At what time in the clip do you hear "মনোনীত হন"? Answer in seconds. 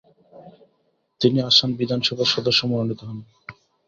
2.67-3.17